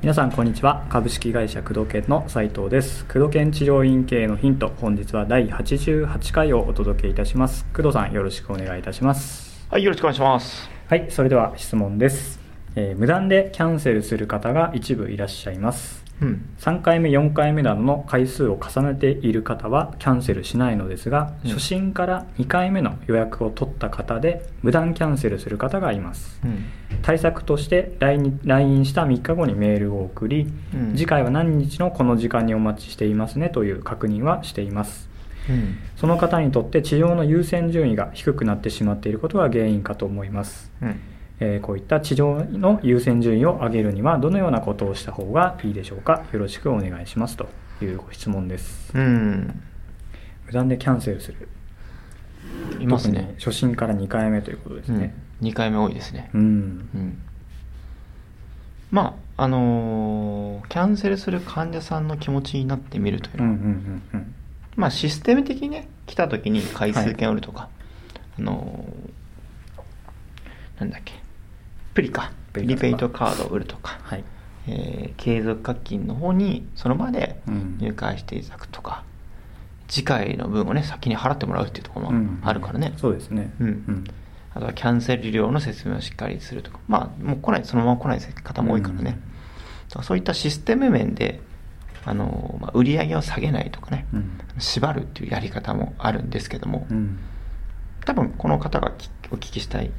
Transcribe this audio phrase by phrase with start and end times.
[0.00, 0.86] 皆さんこんにちは。
[0.88, 3.04] 株式会社工藤研の斉藤です。
[3.06, 7.66] 工藤研治療院経営のヒント本日は第88回をお届けいたします。
[7.74, 9.66] 工藤さんよろしくお願いいたします。
[9.70, 10.78] はい、よろしくお願いします。
[10.88, 12.40] はいそれでは質問です、
[12.74, 16.48] えー無断でキャンセルする方が一部いらっしゃいますうん。
[16.58, 26.64] 3回目4回目などの回数を重ねている方はキャンセルしないのですが、うん初診から2回目の予約を取った方で無断キャンセルする方がいますうん。
[27.02, 35.08] 対策として LINE, LINE した3日後にメールを送り、うん次回は何日のこの時間にお待ちしていますねという確認はしています
[35.48, 35.78] うん。
[35.96, 41.00] その方にとって治療の優先順位が低くなってしまっていることが原因かと思います、うん。
[41.40, 47.48] えーこういった治療の優先順位を上げるにはどのようなことをした方がいいでしょうかよろしくお願いしますと
[47.80, 49.62] いうご質問ですうん。
[50.46, 51.48] 無断でキャンセルする
[52.80, 53.34] いますね。
[53.38, 56.30] 初診から2回目ということですね2回目多いですね。
[56.34, 57.18] うん、うん。
[58.90, 64.34] まあ、あのーキャンセルする患者さんの気持ちになってみるといううん、うんのは、うんうん
[64.76, 67.68] まあ、システム的にね、来た時に回数券を売るとか、
[68.38, 71.14] あのーなんだっけ、
[72.52, 74.24] プリリペイトカードを売るとか、はい。
[74.68, 77.76] えー継続課金の方にその場でうん。
[77.80, 79.02] 入会していただくとか、
[79.88, 82.40] 次回の分をね先に払ってもらうっていうところもうん。
[82.42, 83.52] あるからね、そうですね。
[83.60, 84.04] うん。
[84.54, 86.78] あとはキャンセル料の説明をしっかりするとか。
[86.88, 89.18] まあもう来ないそのまま来ない方も多いからね、
[89.96, 90.02] うん。
[90.02, 91.40] そういったシステム面で
[92.04, 94.38] あの、まあ、売り上げを下げないとかね、うん。
[94.58, 97.18] 縛るっていうやり方もあるんですけども、うん。
[98.04, 99.90] 多分この方がきお聞きしたい、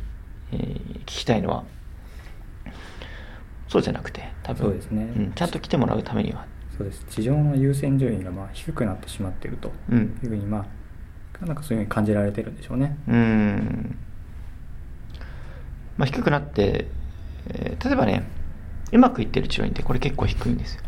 [0.52, 1.64] えー聞きたいのは
[3.70, 4.64] そうじゃなくて多分。
[4.66, 5.04] そうですね。
[5.04, 6.46] ん、ちゃんと来てもらうためには。
[6.78, 7.06] そうです。
[7.10, 10.20] 地上の優先順位がまあ低くなってしまっているとうん。
[10.24, 10.66] いうふうにま
[11.42, 12.98] あなんかそういうふうに感じられてるんでしょうね。
[13.08, 13.98] うーん。
[15.98, 16.88] まあ低くなって、
[17.50, 18.24] えー例えばね
[18.92, 20.82] うまくいってる治療院ってこれ結構低いんですよ。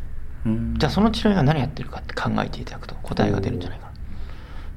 [0.47, 0.75] うん。
[0.77, 3.91] じゃあその治療院が何やってるかって考えていただくと答えが出るんじゃないか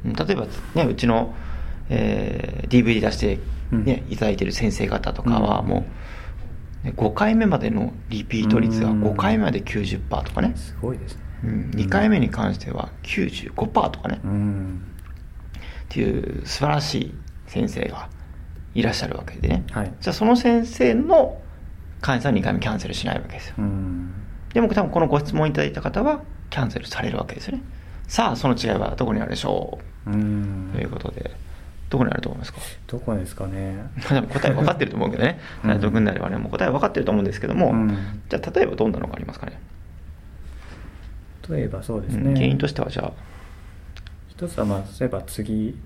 [0.04, 1.34] な、うん、例えばねうちの、
[1.88, 3.38] えー DVD 出して、
[3.72, 4.12] ねうん。
[4.12, 5.68] いただいてる先生方とかはうん。
[5.68, 5.86] もう、ね
[6.84, 9.02] 5回目までのリピート率がうん。
[9.02, 11.22] 5回目まで90%とかね、すごいですね。
[11.44, 14.82] うん、2回目に関しては95%とかね、うん。
[15.84, 17.14] っていう素晴らしい
[17.46, 18.08] 先生が
[18.74, 19.92] いらっしゃるわけでね、はい。
[20.00, 21.40] じゃあその先生の
[22.00, 24.12] 患者さんは2回目キャンセルしないわけですよ、うん。
[24.52, 27.62] でも多分このご質問いただいた方はキャンセルされるわけですよね。
[28.08, 30.10] さあその違いはどこにあるでしょう？
[30.10, 31.30] う、というんことで
[31.90, 32.58] どこにあると思いますか？
[32.86, 33.90] どこですかね。
[34.02, 35.38] 答え分かってると思うけどね。
[35.62, 35.70] うん。
[35.70, 37.88] 内藤君であればねもう答え分かってると思うんですけども、うん。
[38.28, 39.60] じゃあ例えばどんなのがありますかね？
[41.48, 42.22] 例えばそうですね。
[42.28, 43.12] うん原因としてはじゃあ。
[44.28, 45.78] 一つはまあ例えば次。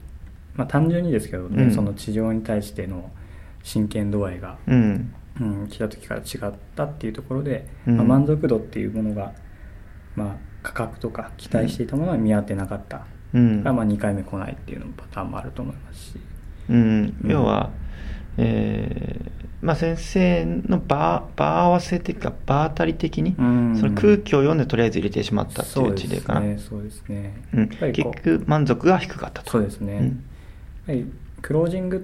[0.55, 1.71] まあ単純にですけどね、うん。
[1.73, 3.11] その治療に対しての
[3.63, 5.13] 真剣度合いが、うん。
[5.41, 7.97] うん、来た時から違ったっていうところで、うん。
[7.97, 9.35] まあ、満足度っていうものが、
[10.17, 13.63] まあ、価格とか期待していたものは見合ってなかった、うん。
[13.63, 16.21] がまあ2回目来ないっていうのもパターンもあると思いますし、
[16.71, 17.71] うん、要は、
[18.37, 23.77] えーまあ、先生の場場合わせ的か場当たり的に、うん。
[23.77, 29.51] その空気を読んでとりあえず入れてしまったっていう事例かな、そうですねそうですね、うん、結局満足が低かったと。
[29.51, 30.05] そうですね、うん。
[30.05, 30.15] やっ
[30.87, 31.13] ぱり
[31.43, 32.01] クロージングっ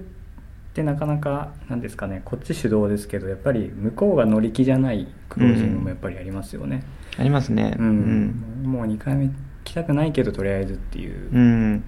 [0.73, 6.83] てなかなかなんですかねこっち主導ですけどやっぱり向こうが乗り気じゃないクロージングもやっぱりありますよね、
[7.17, 7.77] ありますね。
[7.79, 8.63] うん。
[8.63, 9.29] もう2回目
[9.65, 11.29] 来たくないけどとりあえずっていう。
[11.33, 11.83] うん、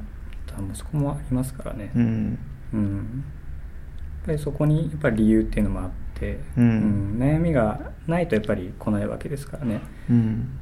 [0.73, 1.91] そこもありますからね。
[1.95, 2.39] うん。
[2.73, 3.23] うん。
[4.17, 7.17] やっぱりそこにやっぱり理由っていうのもあって、うん。
[7.17, 10.59] 悩みがないとやっぱり来ないわけですからね、うん。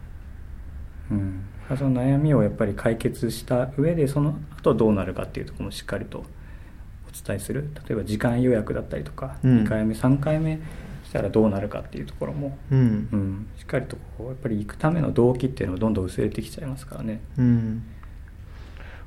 [1.12, 1.46] うん、
[1.78, 6.24] その悩みをやっぱり解決した上でその後どうなるかっていうところもしっかりとお
[7.28, 7.70] 伝えする。
[7.88, 9.64] 例えば時間予約だったりとか、うん。
[9.64, 10.60] 2回目3回目
[11.16, 12.78] したらどうなるかっていうところも、うん。
[13.12, 17.22] うん、しっかりとこうやっぱり行くための動機っていうのがどんどん薄れてきちゃいますからね。
[17.38, 17.84] うん。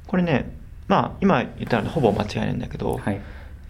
[0.07, 3.21] これねまあ今言ったのでほぼ間違いないんだけど、はい、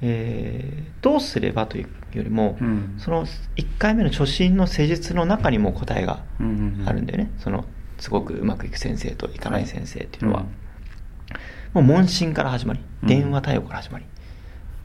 [0.03, 2.95] えーどうすればというよりも、うん。
[2.99, 6.23] その1回目の初診の施術の中にも答えが
[6.87, 7.65] あるんだよね、その
[7.99, 10.47] すごくうまくいく先生といかない先生っていうのは、うん
[11.75, 13.09] もう問診から始まりうん。
[13.09, 14.07] 電話対応から始まり、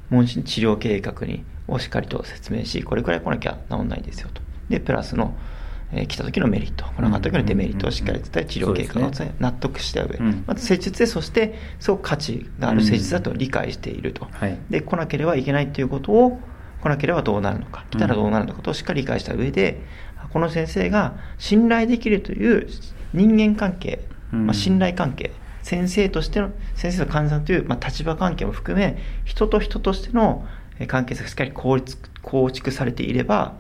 [0.10, 4.42] 問診治療計画にをしっかりと説明しこれくらい来なきゃ治んないですよと。
[4.70, 5.36] でプラスの、
[5.92, 9.36] えー来た時のメリット来なかった時のデメリットをしっかり伝え治療計画をね。
[9.40, 10.44] 納得した上、うん。
[10.48, 14.58] まず施術でそしてすごく価値がある施術だと理解していると、はい。
[14.70, 16.40] で来なければいけないということを
[16.82, 19.82] 来なければどうなるのか来たらどうなるのかとしっかり理解した上で、
[20.32, 22.68] この先生が信頼できるという
[23.14, 24.00] 人間関係、
[24.34, 24.48] うん。
[24.48, 25.32] まあ、信頼関係
[25.64, 30.46] 先生としての先生と患者さんという、まあ、立場関係も含め人と人としての
[30.80, 33.56] えー関係性がしっかり構築構築されていれば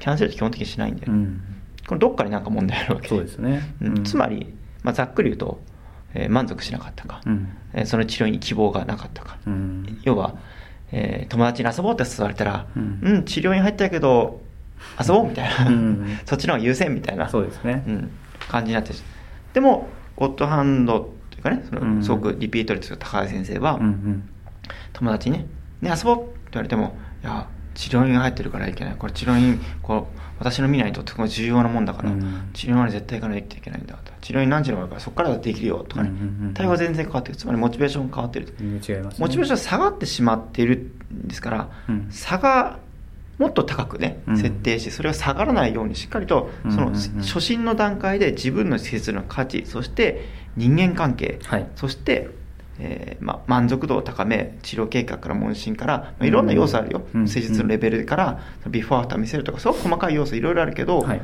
[0.00, 1.40] キャンセルって基本的にしないんだよ、うん。
[1.86, 3.08] これどっかになんか問題あるわけ。
[3.08, 3.62] そうですね。
[3.80, 3.98] うん。
[3.98, 4.04] うん。
[4.04, 4.52] つまり、
[4.82, 5.60] まあ、ざっくり言うと、
[6.14, 7.48] えー満足しなかったか、うん。
[7.72, 10.00] えーその治療に希望がなかったか、うん。
[10.02, 10.36] 要は、
[10.92, 14.40] えー友達に遊ぼうって誘われたら、ううんん、治療院入ったけど、
[15.00, 16.18] 遊ぼうみたいな、うん。
[16.26, 17.84] そっちの方が優先みたいな、そうですね。
[17.86, 18.10] うん、
[18.48, 18.98] 感じになってる
[19.52, 23.80] でも、ゴッドハンドっていうかね、そうんのすごくリピート率が高い先生は、
[24.92, 25.46] 友達にね、
[25.80, 28.96] ね、遊ぼうって言われても、いや、治療院入ってるからいけない。
[28.96, 34.12] これ治療院、こう、私の未来にとってこれ重要なもんだから、うん治療院まで絶対行かないといけないんだと。
[34.20, 36.10] 治療院何時のあるからそこからできるよとかね。
[36.54, 37.36] 対応が全然変わってる。
[37.36, 38.54] つまりモチベーションが変わってる。
[38.58, 40.76] 全然違いますねモチベーションが下がってしまっている
[41.12, 42.78] んですから、うん差が
[43.38, 44.36] もっと高くね、うん。
[44.36, 50.24] 設定して、それが下がらないようにしっかりと、その初心の段階で自分の施設の価値、そして
[50.56, 51.66] 人間関係、はい。
[51.76, 52.28] そして、
[52.78, 61.20] えーまあ、満足度を高め、治療計画から問診から、まあ、いろんな要素あるよ、うん施術のレベルから、ビフォーアフター見せるとか、すごく細かい要素いろいろあるけど、はい。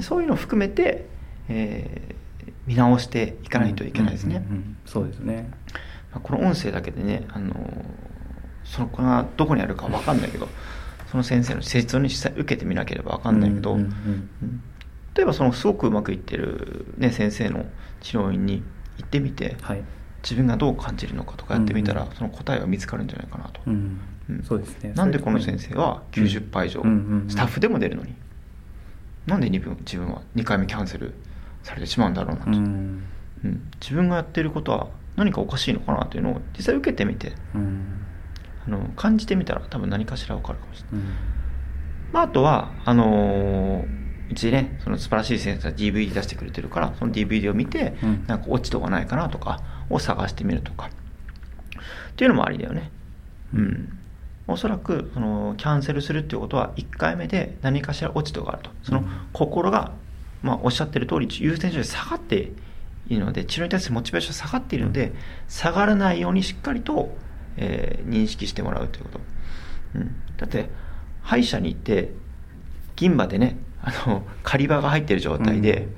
[0.00, 1.06] そういうのを含めて、
[1.48, 2.22] えー
[2.64, 4.44] 見直していかないといけないですね。
[4.86, 5.50] そうですね。
[6.12, 7.56] まあこの音声だけでね、あのー
[8.64, 10.48] その子がどこにあるかわかんないけど、
[11.12, 13.92] その先生の施術をね、実際受けてみなければわかんないけど、うんうんうん
[14.42, 14.62] うん。
[15.14, 17.66] 例えばそのすごくうまくいってる、ね、先生の
[18.00, 18.62] 治療院に
[18.96, 19.84] 行ってみて、はい。
[20.22, 22.14] 自分がどう感じるのかとかやってみたら、うんうん。
[22.14, 23.60] その答えが見つかるんじゃないかなと。
[23.66, 24.00] うん。
[24.30, 24.42] うん。
[24.42, 24.94] そうですね。
[24.94, 28.14] なんでこの先生は90%以上、うんスタッフでも出るのに、
[29.26, 31.12] なんで自分自分は2回目キャンセル
[31.62, 32.50] されてしまうんだろうなと。
[32.52, 33.02] うん。
[33.44, 33.70] うん。
[33.82, 37.32] 自分がやってることは何かおかしいのかなというのを実際受けてみて。
[37.54, 37.98] うん
[38.66, 41.14] あの感じてみたら多分何かしら分かるかもしれない、うん。
[42.12, 48.24] まあ、あとはあのーうちねその素晴らしい先生が DVD 出してくれてるからその DVD を見て、うん。
[48.26, 49.60] なんか落ち度がないかなとか
[49.90, 50.88] を探してみるとか。
[52.12, 52.90] っていうのもありだよね。
[53.54, 53.98] うん。
[54.48, 58.70] おそらくそのキャンセルするっていうことは1回目で何かしら落ち度があると。
[58.82, 59.06] そのうん。
[59.34, 59.92] 心が、
[60.42, 62.52] まあ、おっしゃってる通り優先順位下がって
[63.08, 65.12] いるので治療に対するモチベーションが下がっているので、
[65.48, 67.14] 下がらないようにしっかりと、
[67.56, 69.20] えー認識してもらうということ、
[69.96, 70.68] うん、だって
[71.22, 72.10] 歯医者に行って
[72.96, 75.88] 銀歯でねあの狩り場が入ってる状態で、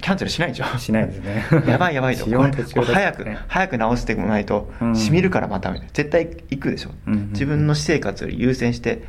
[0.00, 0.78] キャンセルしないでしょ？
[0.78, 1.44] しないですね。
[1.66, 2.26] やばいやばいと。
[2.30, 4.96] 早く早く直してもないとうん。
[4.96, 5.92] しみるからまたみたいな。
[5.92, 7.28] 絶対行くでしょ、うんうんうん。
[7.30, 9.02] 自分の私生活より優先して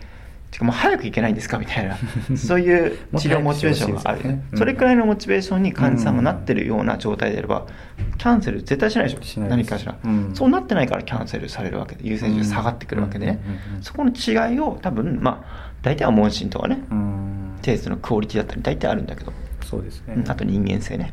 [0.55, 1.97] てかもう早く行けないんですかみたいな
[2.37, 4.43] そういう治療モチベーションがある、ね。
[4.53, 4.57] うん。
[4.57, 7.65] それくらいのモチベーションに患者さんがなってるような状態であれば
[8.17, 9.41] キャンセル絶対しないでしょ。
[9.41, 10.31] 何かしら、うん。
[10.33, 13.39] そうなってないからキャンセルされるわけで優先順位下がってくるわけでね、
[13.81, 17.51] そこの違いを多分まあ大体は問診とかね、うん。
[17.61, 20.15] テイストのクオリティだったり大体あるんだけど、そうですね。
[20.17, 20.31] うん。
[20.31, 21.11] あと人間性ね、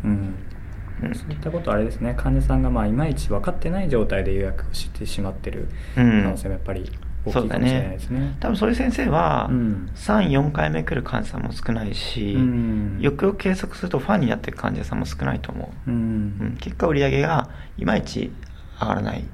[1.15, 2.15] そういったことはあれですね。
[2.17, 6.25] 患者さんがまあいまいち分かってない状態で予約をしてしまってる可うん。
[6.25, 6.91] 能性もやっぱり
[7.25, 8.37] 大きそうかもしれないねですね。
[8.41, 9.91] 多分そういう先生は、うん。
[9.95, 12.99] 34回目来る患者さんも少ないし、うん。
[13.01, 16.55] よくよく計測するとファンになっていく患者さんも少ないと思う、ううん。
[16.55, 17.49] ん結果売り上げが
[17.79, 18.33] いまいち
[18.81, 19.25] 上がらない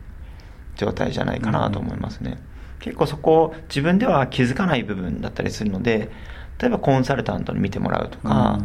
[0.77, 2.39] 状態じゃないかなと思いますね、
[2.79, 6.11] 結構そこ自分では気づかない部分だったりするので
[6.59, 8.59] 例えばコンサルタントに見てもらうとか、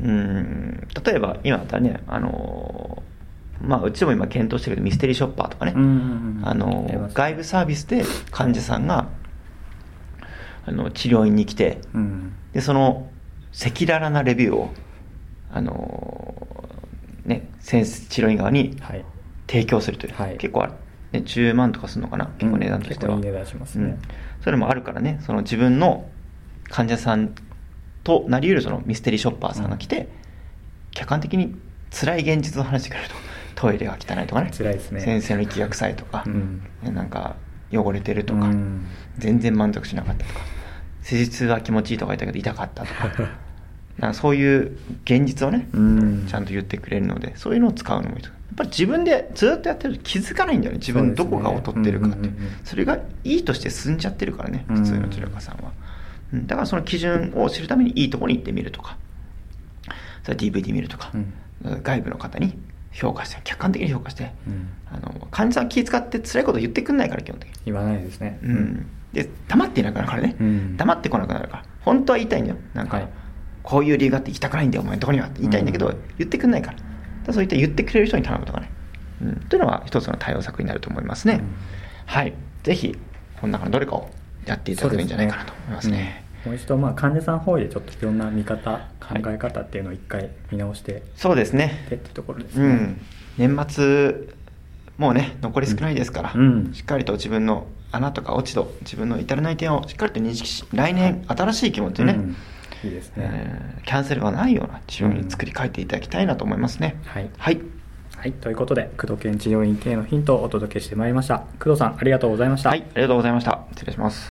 [0.00, 3.02] うん、例えば今だったらねあの
[3.60, 5.72] まあうちでも今検討してるけどミステリーショッパーとかね、
[6.44, 9.08] あの外部サービスで患者さんが
[10.66, 12.32] あの治療院に来てうん。
[12.52, 13.10] でその
[13.52, 14.72] 赤裸々なレビューを
[15.52, 16.68] あの
[17.24, 19.04] ね先生治療院側にはい。
[19.46, 20.38] 提供するという、はい。
[20.38, 20.72] 結構ある、
[21.12, 22.26] ね、10万とかするのかな？
[22.38, 23.84] 結構値段としては、うん結構いい値段しますね。
[23.84, 23.98] うん。
[24.42, 26.08] それもあるからねその自分の
[26.70, 27.34] 患者さん
[28.02, 30.08] となり得るそのミステリーショッパーさんが来て、
[30.92, 31.54] 客観的に
[31.90, 33.14] 辛い現実を話してくれると
[33.54, 34.50] トイレが汚いとかね。
[34.56, 35.00] 辛いですね。
[35.00, 36.62] 先生の息が臭いとか、うん。
[36.82, 37.36] ねなんか
[37.72, 38.86] 汚れてるとか、うん。
[39.18, 40.40] 全然満足しなかったとか。
[41.02, 43.10] 施術は気持ちいいとか言ったけど痛かったとか。
[43.98, 46.26] なんかそういう現実をね、うん。
[46.26, 50.78] ちゃんと言ってくれるのでそういうのを使うのもいいとやっぱり自分でずっとやってると気づかないんだよね。
[50.78, 52.50] 自分どこが劣ってるかって、ねうんうんうんうん。
[52.64, 54.76] それがいいとして進んじゃってるからねうん。
[54.78, 55.72] 普通の治療家さんは、
[56.32, 56.46] うん。
[56.46, 58.96] だからその基準を知るためにいいところに行ってみるとか。
[60.24, 61.12] それ DVD 見るとか、
[61.82, 62.58] 外部の方に
[62.94, 64.68] 評価して客観的に評価して、うん。
[64.86, 67.54] あの患者さん気遣って辛いこと言ってくんないから基本的に。
[67.66, 68.38] 言わないですね。
[68.42, 70.76] うん、で黙っていなくなるからね、うん。
[70.76, 71.64] 黙ってこなくなるから。
[71.80, 72.56] 本当は言いたいんだよ。
[72.72, 73.08] なんか、はい。
[73.62, 75.26] こういう理由があって行きたくないんだよお前のとこには。
[75.26, 75.96] って言いたいんだけど、うん。
[76.18, 76.78] 言ってくんないから。
[77.26, 78.70] だそういった言ってくれる人に頼むとかね、
[79.22, 81.54] うん、というのは一つの対応策になると思いますね、うん。
[82.06, 82.34] はい。
[82.62, 82.96] ぜひ
[83.40, 84.10] この中のどれかを
[84.46, 91.84] やっていただくといいんじゃないかなと思いますねもう一度まあ患者さん方位でちょっといろんな見方考はいえ方っていうのを一回見直してそうですね。
[91.86, 93.00] ってってところですね、うん、
[93.38, 94.14] 年末
[94.98, 96.72] もうね残り少ないですから、うん。
[96.74, 102.36] しっかりと自分の穴とか落ち度自分の至らない点をしっかりと認識し来年新しい気持ちでね、うん。
[102.84, 107.30] いいですね、えーキャンセルがないような治療に作り変えていただきたいなと思いますね、はい。
[107.36, 107.60] はい。
[108.16, 111.44] はい、ということで工藤健治療院系のヒントをお届けしてまいりました。
[111.58, 113.64] 工藤さんありがとうございました、はい、ありがとうございました。
[113.72, 114.33] 失礼します